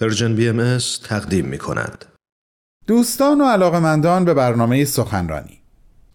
[0.00, 2.04] پرژن بی ام تقدیم می کند.
[2.86, 5.58] دوستان و علاقمندان به برنامه سخنرانی.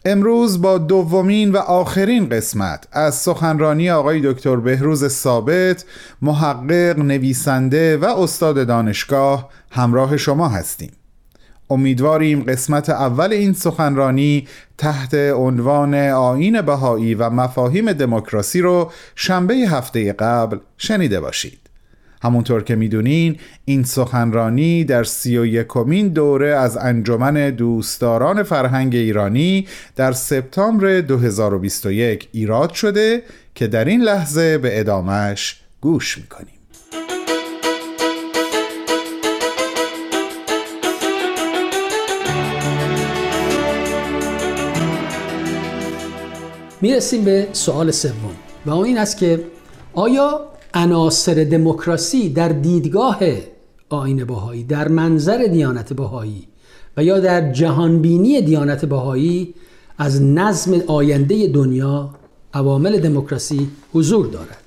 [0.06, 5.86] امروز با دومین و آخرین قسمت از سخنرانی آقای دکتر بهروز ثابت
[6.22, 10.92] محقق، نویسنده و استاد دانشگاه همراه شما هستیم.
[11.70, 14.48] امیدواریم قسمت اول این سخنرانی
[14.78, 21.63] تحت عنوان آین بهایی و مفاهیم دموکراسی رو شنبه هفته قبل شنیده باشید.
[22.24, 29.68] همونطور که می‌دونین این سخنرانی در سی و یکمین دوره از انجمن دوستداران فرهنگ ایرانی
[29.96, 33.24] در سپتامبر 2021 ایراد شده
[33.56, 36.48] که در این لحظه به ادامش گوش می‌کنیم.
[46.82, 48.36] می‌رسیم به سوال سوم
[48.66, 49.44] و اون این است که
[49.94, 53.20] آیا عناصر دموکراسی در دیدگاه
[53.90, 56.48] آین بهایی در منظر دیانت بهایی
[56.98, 59.54] و یا در جهانبینی دیانت بهایی
[59.98, 62.10] از نظم آینده دنیا
[62.54, 64.58] عوامل دموکراسی حضور دارد.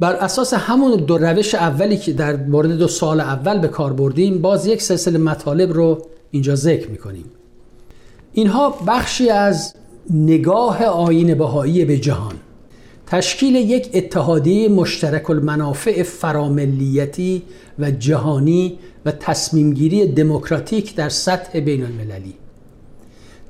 [0.00, 4.38] بر اساس همون دو روش اولی که در مورد دو سال اول به کار بردیم
[4.38, 7.24] باز یک سلسله مطالب رو اینجا ذکر می‌کنیم.
[8.32, 9.74] اینها بخشی از
[10.10, 12.34] نگاه آین بهایی به جهان.
[13.06, 17.42] تشکیل یک اتحادیه مشترک المنافع فراملیتی
[17.78, 22.34] و جهانی و تصمیمگیری دموکراتیک در سطح بین المللی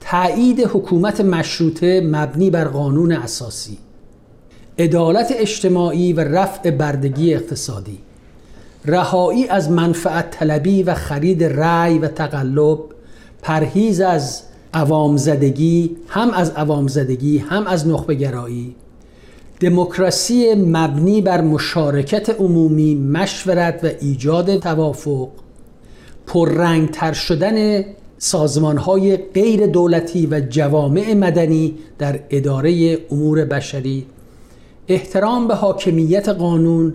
[0.01, 3.79] تایید حکومت مشروطه مبنی بر قانون اساسی.
[4.79, 7.99] عدالت اجتماعی و رفع بردگی اقتصادی.
[8.85, 12.79] رهایی از منفعت طلبی و خرید رأی و تقلب.
[13.43, 14.43] پرهیز از
[14.75, 18.77] عوام زدگی هم از عوام زدگی هم از نخبه گرایی
[19.61, 25.29] دموکراسی مبنی بر مشارکت عمومی مشورت و ایجاد توافق.
[26.27, 27.85] پررنگتر شدن
[28.19, 34.07] سازمان های غیر دولتی و جوامع مدنی در اداره امور بشری.
[34.89, 36.95] احترام به حاکمیت قانون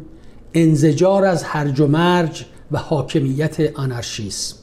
[0.54, 4.56] انزجار از هرج و مرج و حاکمیت آنارشیسم.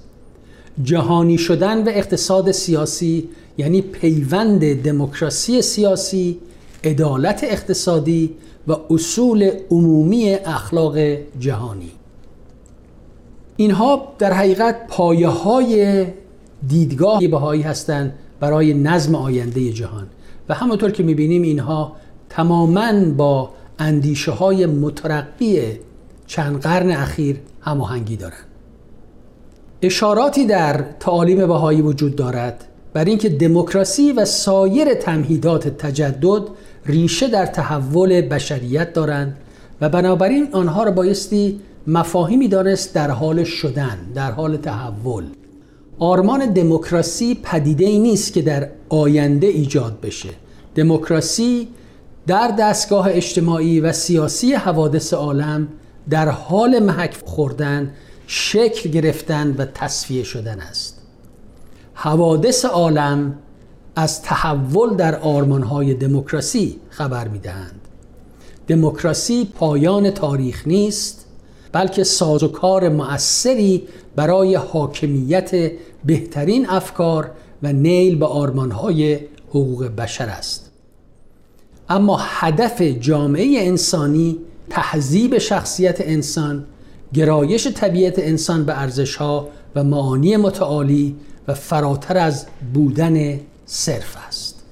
[0.83, 6.39] جهانی شدن و اقتصاد سیاسی یعنی پیوند دموکراسی سیاسی
[6.85, 8.35] عدالت اقتصادی
[8.69, 10.99] و اصول عمومی اخلاق
[11.39, 11.91] جهانی.
[13.57, 16.07] اینها در حقیقت پایه های
[16.69, 20.07] دیدگاه بهایی هستند برای نظم آینده جهان
[20.49, 21.97] و همونطور که می‌بینیم اینها
[22.29, 25.63] تماما با اندیشه های مترقی
[26.27, 28.47] چند قرن اخیر هماهنگی دارند.
[29.83, 36.43] اشاراتی در تعالیم بهایی وجود دارد بر اینکه دموکراسی و سایر تمهیدات تجدد
[36.89, 39.37] ریشه در تحول بشریت دارند
[39.81, 45.25] و بنابراین آنها را بایستی مفاهیمی دانست در حال شدن در حال تحول.
[45.99, 50.29] آرمان دموکراسی پدیده ای نیست که در آینده ایجاد بشه.
[50.75, 51.69] دموکراسی
[52.27, 55.69] در دستگاه اجتماعی و سیاسی حوادث عالم
[56.11, 57.91] در حال محک خوردن
[58.27, 61.03] شکل گرفتن و تصفیه شدن است.
[61.95, 63.35] حوادث عالم
[63.99, 67.81] از تحول در آرمانهای دموکراسی خبر می‌دهند.
[68.69, 71.27] دموکراسی پایان تاریخ نیست
[71.73, 73.83] بلکه سازوکار مؤثری
[74.17, 75.73] برای حاکمیت
[76.05, 77.31] بهترین افکار
[77.63, 80.71] و نیل به آرمانهای حقوق بشر است.
[81.89, 84.39] اما هدف جامعه انسانی
[84.71, 86.65] تهذیب شخصیت انسان
[87.15, 91.17] گرایش طبیعت انسان به ارزشها و معانی متعالی
[91.49, 94.63] و فراتر از بودن صرف است.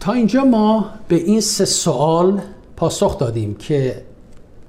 [0.00, 2.40] تا اینجا ما به این سه سوال
[2.76, 4.02] پاسخ دادیم که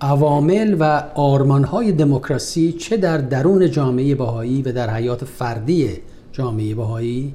[0.01, 5.89] عوامل و آرمانهای دموکراسی چه در درون جامعه بهایی و در حیات فردی
[6.31, 7.33] جامعه بهایی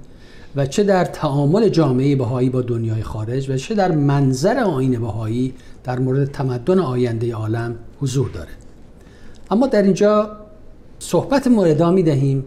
[0.56, 5.54] و چه در تعامل جامعه بهایی با دنیای خارج و چه در منظر آین بهایی
[5.84, 8.50] در مورد تمدن آینده عالم حضور داره.
[9.50, 10.30] اما در اینجا
[10.98, 12.44] صحبت موردا می دهیم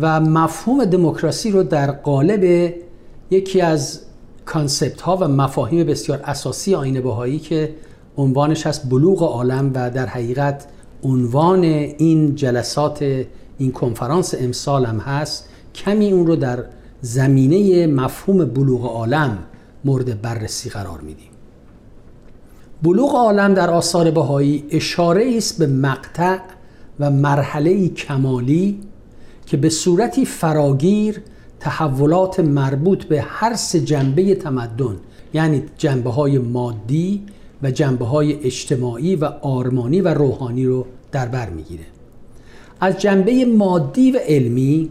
[0.00, 2.74] و مفهوم دموکراسی رو در قالب
[3.32, 4.00] یکی از
[4.44, 7.74] کانسپت ها و مفاهیم بسیار اساسی آین بهایی که
[8.16, 10.66] عنوانش هست بلوغ عالم و در حقیقت
[11.02, 13.24] عنوان این جلسات
[13.58, 16.64] این کنفرانس امسال هم هست کمی اون رو در
[17.00, 19.38] زمینه مفهوم بلوغ عالم
[19.84, 21.30] مورد بررسی قرار میدیم.
[22.82, 26.38] بلوغ عالم در آثار بهایی اشاره است به مقطع
[27.00, 28.80] و مرحله کمالی
[29.46, 31.22] که به صورتی فراگیر
[31.62, 34.96] تحولات مربوط به هر سه جنبه تمدن
[35.34, 37.22] یعنی جنبه های مادی
[37.62, 41.84] و جنبه های اجتماعی و آرمانی و روحانی رو در بر می‌گیره.
[42.80, 44.90] از جنبه مادی و علمی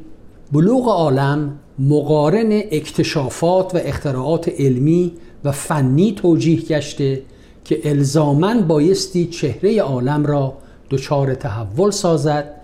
[0.52, 5.12] بلوغ عالم مقارن اکتشافات و اختراعات علمی
[5.44, 7.22] و فنی توجیه گشته
[7.66, 10.54] که الزامن بایستی چهره عالم را
[10.90, 12.61] دچار تحول سازد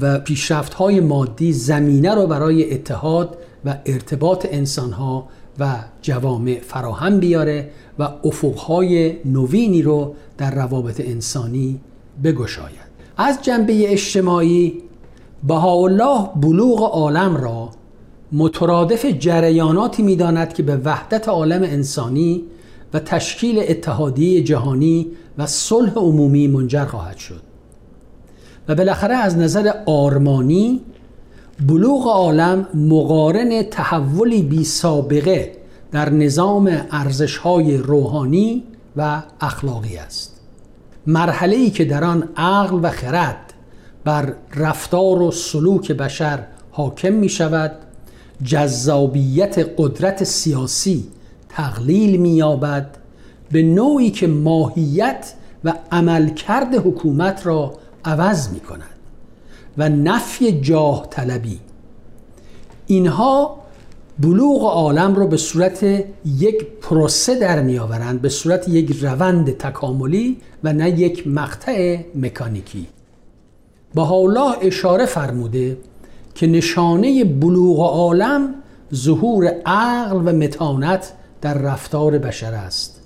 [0.00, 7.20] و پیشرفت های مادی زمینه را برای اتحاد و ارتباط انسان ها و جوامع فراهم
[7.20, 11.80] بیاره و افقهای نوینی رو در روابط انسانی
[12.24, 12.94] بگشاید.
[13.16, 14.82] از جنبه اجتماعی
[15.46, 17.70] بهاءالله بلوغ عالم را
[18.32, 22.44] مترادف جریاناتی می‌داند که به وحدت عالم انسانی
[22.94, 25.06] و تشکیل اتحادیه جهانی
[25.38, 27.53] و صلح عمومی منجر خواهد شد.
[28.68, 30.80] و بالاخره از نظر آرمانی
[31.66, 35.52] بلوغ عالم مقارن تحولی بی سابقه
[35.92, 38.62] در نظام ارزشهای روحانی
[38.96, 40.40] و اخلاقی است.
[41.06, 43.52] مرحله ای که در آن عقل و خرد
[44.04, 46.38] بر رفتار و سلوک بشر
[46.70, 47.72] حاکم می شود
[48.44, 51.04] جذابیت قدرت سیاسی
[51.48, 52.96] تقلیل می یابد
[53.52, 55.32] به نوعی که ماهیت
[55.64, 58.90] و عملکرد حکومت را عوض می کند
[59.78, 61.60] و نفی جاه طلبی.
[62.86, 63.64] اینها
[64.18, 65.84] بلوغ عالم رو به صورت
[66.24, 72.86] یک پروسه در میآورند به صورت یک روند تکاملی و نه یک مقطع مکانیکی.
[73.96, 75.78] الله اشاره فرموده
[76.34, 78.54] که نشانه بلوغ عالم
[78.94, 83.00] ظهور عقل و متانت در رفتار بشر است.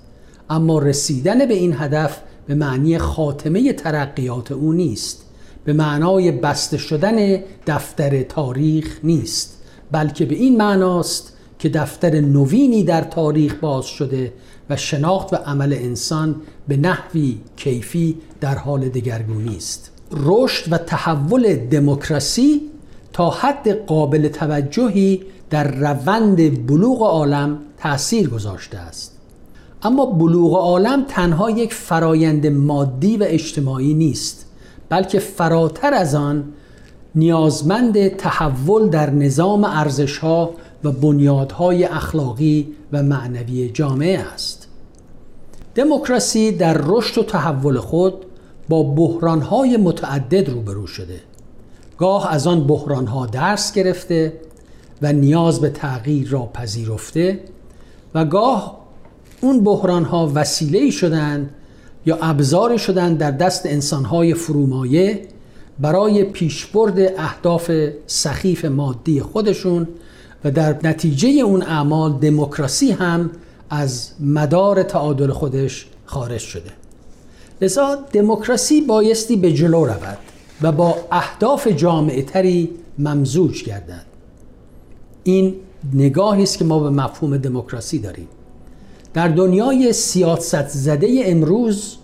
[0.50, 5.24] اما رسیدن به این هدف به معنی خاتمه ترقیات او نیست.
[5.64, 9.62] به معنای بسته شدن دفتر تاریخ نیست.
[9.92, 14.32] بلکه به این معناست که دفتر نوینی در تاریخ باز شده
[14.70, 16.36] و شناخت و عمل انسان
[16.68, 19.90] به نحوی کیفی در حال دگرگونی است.
[20.12, 22.60] رشد و تحول دموکراسی
[23.12, 29.17] تا حد قابل توجهی در روند بلوغ عالم تأثیر گذاشته است.
[29.82, 34.46] اما بلوغ عالم تنها یک فرایند مادی و اجتماعی نیست
[34.88, 36.44] بلکه فراتر از آن
[37.14, 40.50] نیازمند تحول در نظام ارزشها
[40.84, 44.68] و بنیادهای اخلاقی و معنوی جامعه است.
[45.74, 48.14] دموکراسی در رشد و تحول خود
[48.68, 51.20] با بحرانهای متعدد روبرو شده.
[51.98, 54.32] گاه از آن بحرانها درس گرفته
[55.02, 57.40] و نیاز به تغییر را پذیرفته
[58.14, 58.87] و گاه
[59.40, 61.50] اون بحرانها وسیله شدند
[62.06, 65.28] یا ابزاری شدند در دست انسانهای فرومایه
[65.80, 67.70] برای پیشبرد اهداف
[68.06, 69.88] سخیف مادی خودشون
[70.44, 73.30] و در نتیجه اون اعمال دموکراسی هم
[73.70, 76.70] از مدار تعادل خودش خارج شده.
[77.60, 80.18] لذا دموکراسی بایستی به جلو رود
[80.62, 84.04] و با اهداف جامعه تری ممزوج گردد.
[85.24, 85.54] این
[85.94, 88.28] نگاهی است که ما به مفهوم دموکراسی داریم.
[89.14, 91.96] در دنیای سیاست زده امروز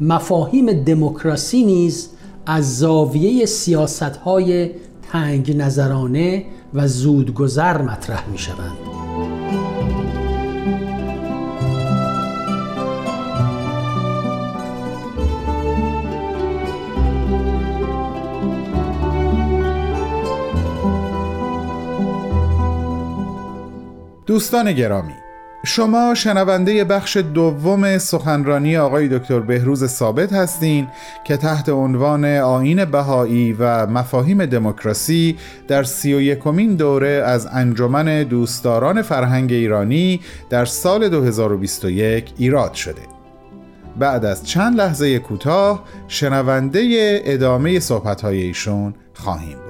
[0.00, 2.08] مفاهیم دموکراسی نیز
[2.46, 4.70] از زاویه سیاست های
[5.12, 8.76] تنگ نظرانه و زودگذر مطرح می شوند.
[24.26, 25.23] دوستان گرامی
[25.66, 30.86] شما شنونده بخش دوم سخنرانی آقای دکتر بهروز ثابت هستین
[31.24, 35.36] که تحت عنوان آین بهایی و مفاهیم دموکراسی
[35.68, 43.02] در سی و یکمین دوره از انجمن دوستداران فرهنگ ایرانی در سال 2021 ایراد شده.
[43.98, 49.63] بعد از چند لحظه کوتاه شنونده ادامه صحبت‌های ایشون خواهیم.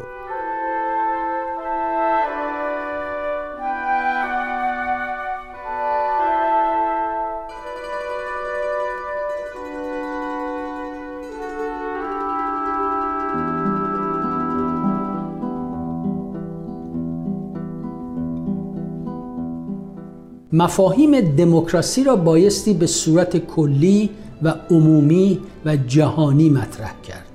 [20.54, 24.10] مفاهیم دموکراسی را بایستی به صورت کلی
[24.42, 27.26] و عمومی و جهانی مطرح کرد.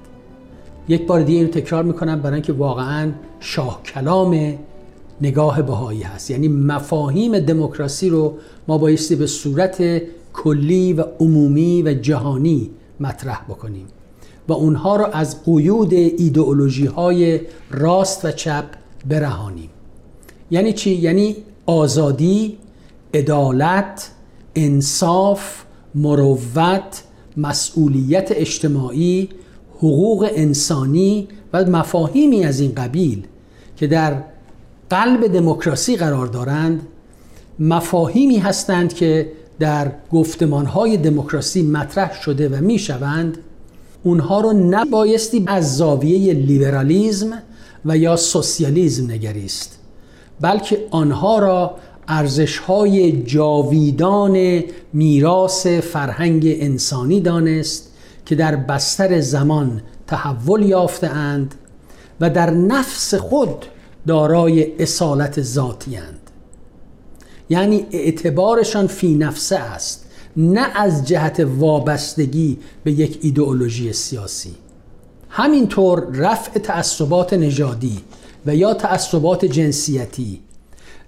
[0.87, 4.53] یک بار دیگه اینو تکرار می‌کنم برای اینکه واقعا شاه کلام
[5.21, 6.31] نگاه بهایی هست.
[6.31, 8.33] یعنی مفاهیم دموکراسی رو
[8.67, 10.01] ما بایستی به صورت
[10.33, 13.87] کلی و عمومی و جهانی مطرح بکنیم
[14.47, 17.39] و اونها رو از قیود ایدئولوژی های
[17.71, 18.65] راست و چپ
[19.09, 19.69] برهانیم.
[20.51, 21.35] یعنی چی؟ یعنی
[21.65, 22.57] آزادی
[23.13, 24.11] عدالت
[24.55, 25.63] انصاف
[25.95, 27.03] مروت
[27.37, 29.29] مسئولیت اجتماعی
[29.77, 33.27] حقوق انسانی و مفاهیمی از این قبیل
[33.77, 34.23] که در
[34.89, 36.87] قلب دموکراسی قرار دارند
[37.59, 43.37] مفاهیمی هستند که در گفتمانهای دموکراسی مطرح شده و می‌شوند.
[44.03, 47.41] اونها رو نبایستی از زاویه لیبرالیزم
[47.85, 49.79] و یا سوسیالیزم نگریست
[50.41, 51.75] بلکه آنها را
[52.09, 54.63] ارزشهای جاویدان
[54.93, 57.93] میراث فرهنگ انسانی دانست
[58.25, 61.55] که در بستر زمان تحول یافتهاند
[62.21, 63.65] و در نفس خود
[64.07, 66.19] دارای اصالت ذاتی اند.
[67.49, 70.05] یعنی اعتبارشان فی نفسه است
[70.37, 74.55] نه از جهت وابستگی به یک ایدئولوژی سیاسی
[75.29, 77.99] همینطور رفع تعصبات نژادی
[78.45, 80.39] و یا تعصبات جنسیتی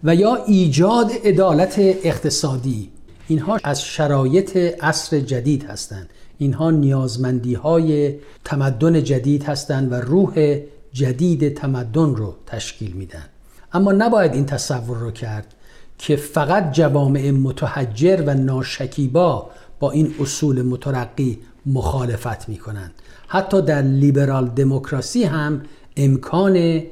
[0.03, 2.89] و یا ایجاد عدالت اقتصادی.
[3.27, 6.10] اینها از شرایط عصر جدید هستند.
[6.38, 8.15] اینها نیازمندی های
[8.46, 10.60] تمدن جدید هستند و روح
[10.93, 13.25] جدید تمدن رو تشکیل میدن.
[13.74, 15.55] اما نباید این تصور رو کرد
[15.98, 22.91] که فقط جوامع متحجر و ناشکیبا با این اصول مترقی مخالفت می کنند
[23.27, 25.62] حتی در لیبرال دموکراسی هم
[25.98, 26.84] امکان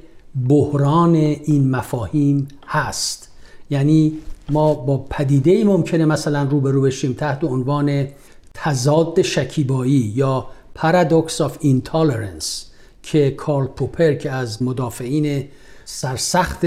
[0.49, 3.31] بحران این مفاهیم هست.
[3.69, 4.13] یعنی
[4.49, 8.07] ما با پدیده ممکنه مثلا روبرو بشیم تحت عنوان
[8.53, 12.65] تضاد شکیبایی یا paradox of intolerance
[13.03, 15.43] که کارل پوپر که از مدافعین
[15.85, 16.65] سرسخت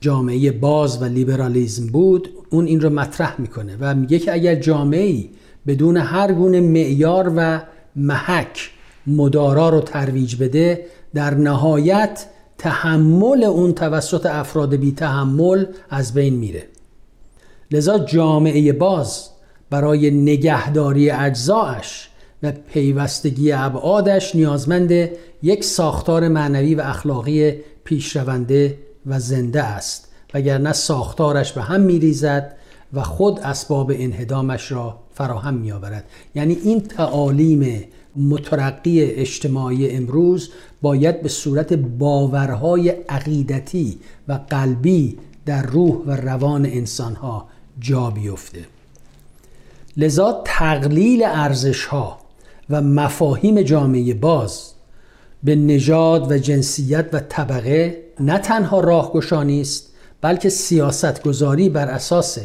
[0.00, 5.24] جامعه باز و لیبرالیزم بود اون این رو مطرح می‌کنه و میگه که اگر جامعه
[5.66, 7.60] بدون هر گونه معیار و
[7.96, 8.70] محک
[9.06, 12.26] مدارا رو ترویج بده در نهایت
[12.58, 16.66] تحمل اون توسط افراد بی تحمل از بین میره.
[17.70, 19.28] لذا جامعه باز
[19.70, 22.08] برای نگهداری اجزایش
[22.42, 25.08] و پیوستگی ابعادش نیازمند
[25.42, 27.52] یک ساختار معنوی و اخلاقی
[27.84, 32.56] پیشرونده و زنده است وگرنه ساختارش به هم میریزد
[32.92, 37.84] و خود اسباب انهدامش را فراهم می آورد یعنی این تعالیم
[38.16, 40.50] مترقی اجتماعی امروز
[40.82, 47.48] باید به صورت باورهای عقیدتی و قلبی در روح و روان انسانها
[47.80, 48.64] جا بیفته.
[49.96, 52.18] لذا تقلیل ارزشها
[52.70, 54.72] و مفاهیم جامعه باز
[55.42, 62.38] به نژاد و جنسیت و طبقه نه تنها راهگشانی است بلکه سیاست گذاری بر اساس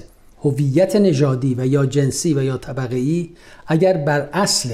[0.43, 3.29] هویت نژادی و یا جنسی و یا طبقه ای
[3.67, 4.69] اگر بر اصل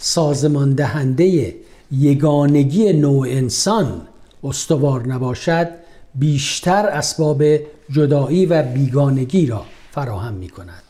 [0.00, 1.54] سازمان دهنده
[1.92, 4.02] یگانگی نوع انسان
[4.44, 5.68] استوار نباشد
[6.14, 7.44] بیشتر اسباب
[7.90, 10.82] جدایی و بیگانگی را فراهم می کند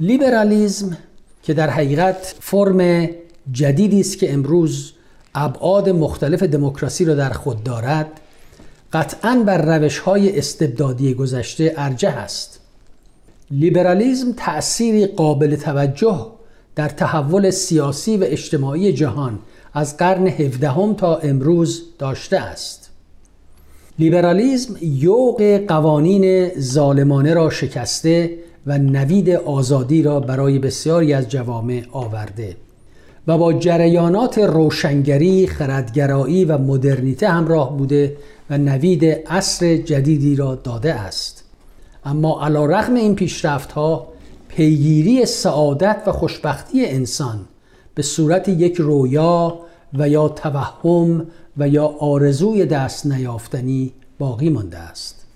[0.00, 0.96] لیبرالیزم
[1.42, 3.08] که در حقیقت فرم
[3.52, 4.92] جدیدی است که امروز
[5.34, 8.20] ابعاد مختلف دموکراسی را در خود دارد
[8.92, 12.60] قطعا بر روش های استبدادی گذشته ارجه است.
[13.50, 16.39] لیبرالیزم تأثیری قابل توجه
[16.80, 19.38] در تحول سیاسی و اجتماعی جهان
[19.74, 22.90] از قرن هفدهم تا امروز داشته است.
[23.98, 32.56] لیبرالیزم یوق قوانین ظالمانه را شکسته و نوید آزادی را برای بسیاری از جوامع آورده
[33.26, 38.16] و با جریانات روشنگری، خردگرایی و مدرنیته همراه بوده
[38.50, 41.44] و نوید عصر جدیدی را داده است.
[42.04, 44.08] اما علا رغم این پیشرفت ها
[44.56, 47.38] پیگیری سعادت و خوشبختی انسان
[47.94, 49.58] به صورت یک رویا
[49.94, 51.26] و یا توهم
[51.56, 55.26] و یا آرزوی دست نیافتنی باقی مانده است.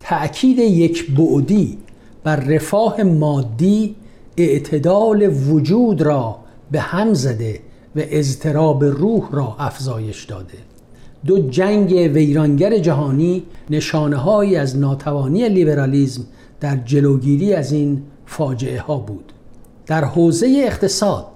[0.00, 1.78] تأکید یک بعدی
[2.24, 3.96] بر رفاه مادی
[4.36, 6.36] اعتدال وجود را
[6.70, 7.60] به هم زده
[7.96, 10.58] و اضطراب روح را افزایش داده.
[11.26, 16.22] دو جنگ ویرانگر جهانی نشانه از ناتوانی لیبرالیزم
[16.60, 18.02] در جلوگیری از این
[18.36, 19.32] فاجعه ها بود
[19.86, 21.26] در حوزه اقتصاد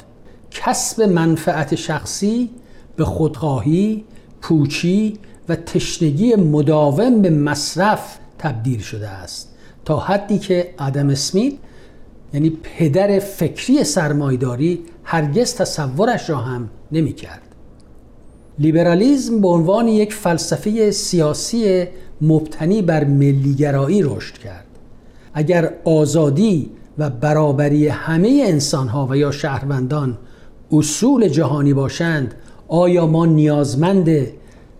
[0.50, 2.50] کسب منفعت شخصی
[2.96, 4.04] به خودخواهی،
[4.42, 11.54] پوچی و تشنگی مداوم به مصرف تبدیل شده است تا حدی که آدم اسمیت
[12.34, 17.42] یعنی پدر فکری سرمایداری هرگز تصورش را هم نمی کرد.
[18.58, 21.84] لیبرالیزم به عنوان یک فلسفه سیاسی
[22.20, 24.66] مبتنی بر ملیگرایی رشد کرد.
[25.34, 30.18] اگر آزادی و برابری همه انسانها و یا شهروندان
[30.72, 32.34] اصول جهانی باشند
[32.68, 34.04] آیا ما نیازمند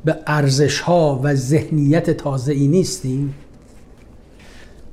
[0.05, 3.35] به ارزشها و ذهنیت تازه ای نیستیم؟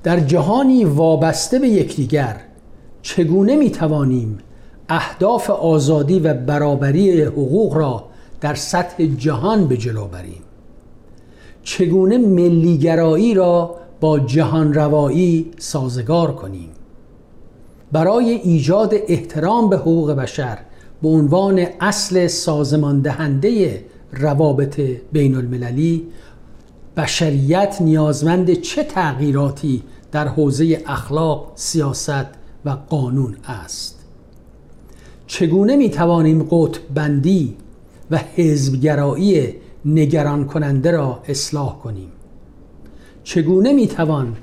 [0.04, 2.42] در جهانی وابسته به یکدیگر
[3.02, 4.38] چگونه می توانیم
[4.90, 8.04] اهداف آزادی و برابری حقوق را
[8.42, 10.42] در سطح جهان به جلو بریم
[11.64, 16.70] چگونه ملیگرایی را با جهان روایی سازگار کنیم
[17.96, 20.58] برای ایجاد احترام به حقوق بشر
[21.02, 26.08] به عنوان اصل سازمان دهنده روابط بین المللی
[26.98, 32.26] بشریت نیازمند چه تغییراتی در حوزه اخلاق، سیاست
[32.66, 34.00] و قانون است؟
[35.28, 37.56] چگونه می توانیم قطب بندی
[38.12, 39.54] و حزبگرایی
[39.86, 42.12] نگران کننده را اصلاح کنیم؟
[43.24, 44.36] چگونه می توان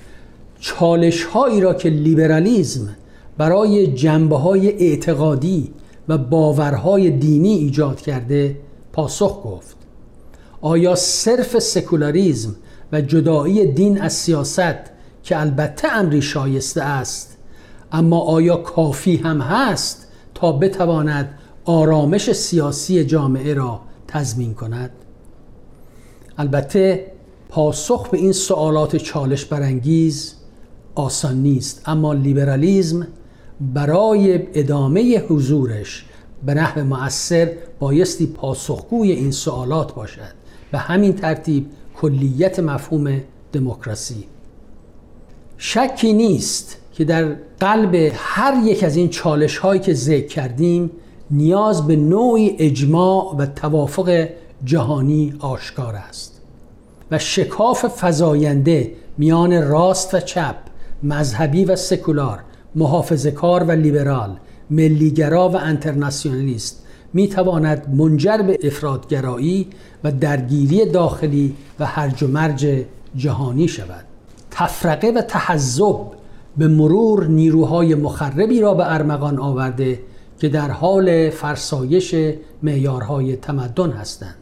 [0.61, 2.97] چالش هایی را که لیبرالیزم
[3.43, 5.71] برای جنبه های اعتقادی
[6.09, 8.57] و باورهای دینی ایجاد کرده
[8.93, 9.77] پاسخ گفت.
[10.61, 12.57] آیا صرف سکولاریزم
[12.93, 14.77] و جدایی دین از سیاست
[15.23, 17.37] که البته امری شایسته است
[17.93, 24.91] اما آیا کافی هم هست تا بتواند آرامش سیاسی جامعه را تضمین کند؟
[26.39, 27.13] البته
[27.49, 30.35] پاسخ به این سوالات چالش برانگیز
[30.95, 33.07] آسان نیست اما لیبرالیزم
[33.75, 36.05] برای ادامه حضورش
[36.47, 40.33] به نحو مؤثر بایستی پاسخگوی این سوالات باشد.
[40.73, 43.21] به همین ترتیب کلیت مفهوم
[43.53, 44.25] دموکراسی.
[45.59, 50.91] شکی نیست که در قلب هر یک از این چالش هایی که ذکر کردیم
[51.31, 54.29] نیاز به نوعی اجماع و توافق
[54.65, 56.41] جهانی آشکار است
[57.11, 60.57] و شکاف فزاینده میان راست و چپ
[61.03, 62.41] مذهبی و سکولار
[62.75, 64.37] محافظه کار و لیبرال
[64.71, 69.67] ملیگرا و انترناسیونالیست می تواند منجر به افرادگرایی
[70.05, 72.85] و درگیری داخلی و هرج و مرج
[73.17, 74.05] جهانی شود.
[74.51, 76.07] تفرقه و تحزب
[76.57, 80.01] به مرور نیروهای مخربی را به ارمغان آورده
[80.39, 82.15] که در حال فرسایش
[82.63, 84.35] معیارهای تمدن هستند.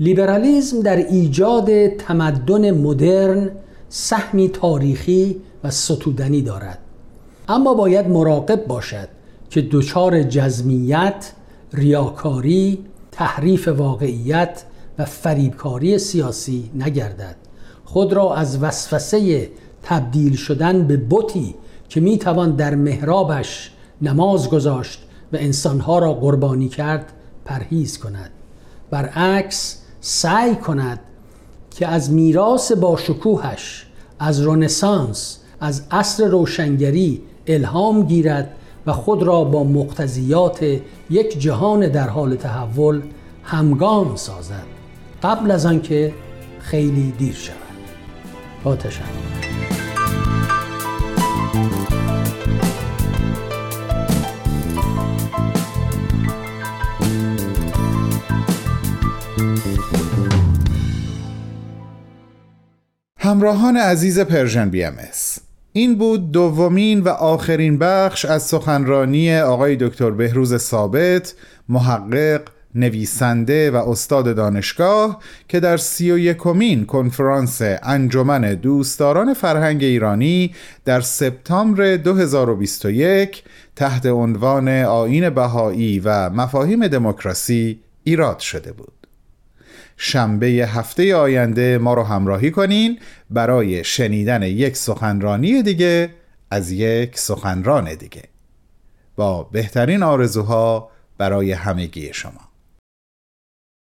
[0.00, 3.50] لیبرالیزم در ایجاد تمدن مدرن
[3.88, 6.78] سهمی تاریخی و ستودنی دارد.
[7.48, 9.08] اما باید مراقب باشد
[9.50, 11.32] که دچار جزمیت،
[11.72, 14.62] ریاکاری، تحریف واقعیت
[14.98, 17.36] و فریبکاری سیاسی نگردد.
[17.84, 19.50] خود را از وسوسه
[19.82, 21.54] تبدیل شدن به بتی
[21.88, 23.70] که می‌توان در محرابش
[24.02, 27.12] نماز گذاشت و انسانها را قربانی کرد
[27.44, 28.30] پرهیز کند.
[28.90, 31.00] برعکس سعی کند
[31.70, 33.86] که از میراث باشکوهش
[34.18, 38.54] از رنسانس از عصر روشنگری الهام گیرد
[38.86, 40.62] و خود را با مقتضیات
[41.10, 43.02] یک جهان در حال تحول
[43.42, 44.66] همگام سازد.
[45.22, 46.14] قبل از آنکه
[46.60, 47.56] خیلی دیر شود.
[48.64, 49.02] با تشکر.
[63.18, 64.94] همراهان عزیز Persian BM
[65.72, 71.34] این بود دومین و آخرین بخش از سخنرانی آقای دکتر بهروز ثابت
[71.68, 72.42] محقق
[72.74, 80.54] نویسنده و استاد دانشگاه که در سی و یکمین کنفرانس انجمن دوستداران فرهنگ ایرانی
[80.84, 83.42] در سپتامبر 2021
[83.76, 88.97] تحت عنوان آیین بهایی و مفاهیم دموکراسی ایراد شده بود.
[89.98, 92.98] شنبه هفته آینده ما رو همراهی کنین
[93.30, 96.10] برای شنیدن یک سخنرانی دیگه
[96.50, 98.22] از یک سخنران دیگه.
[99.16, 102.47] با بهترین آرزوها برای همگی شما.